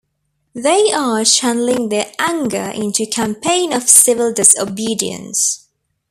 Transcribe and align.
They 0.55 0.91
are 0.93 1.21
channelling 1.23 1.91
their 1.91 2.11
anger 2.17 2.71
into 2.73 3.03
a 3.03 3.05
campaign 3.05 3.71
of 3.71 3.87
civil 3.87 4.33
disobedience. 4.33 5.67